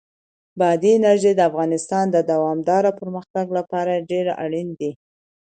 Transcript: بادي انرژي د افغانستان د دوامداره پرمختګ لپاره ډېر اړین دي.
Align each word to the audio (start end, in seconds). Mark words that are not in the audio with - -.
بادي 0.59 0.91
انرژي 0.99 1.31
د 1.35 1.41
افغانستان 1.49 2.05
د 2.11 2.17
دوامداره 2.31 2.91
پرمختګ 2.99 3.45
لپاره 3.57 4.03
ډېر 4.09 4.25
اړین 4.43 4.67
دي. 4.79 4.91